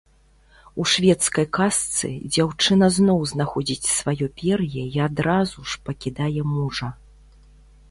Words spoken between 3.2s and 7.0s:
знаходзіць сваё пер'е і адразу ж пакідае мужа.